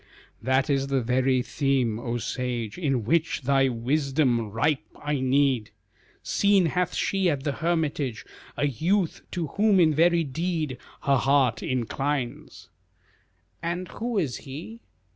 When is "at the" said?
7.29-7.51